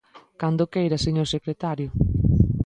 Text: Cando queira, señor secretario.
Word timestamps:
Cando 0.41 0.71
queira, 0.73 1.03
señor 1.05 1.27
secretario. 1.35 1.89